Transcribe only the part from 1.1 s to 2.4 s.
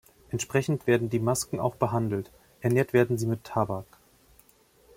die Masken auch behandelt;